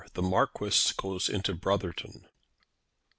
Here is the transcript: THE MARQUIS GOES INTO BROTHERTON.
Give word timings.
THE 0.15 0.23
MARQUIS 0.23 0.93
GOES 0.93 1.29
INTO 1.29 1.53
BROTHERTON. 1.53 2.25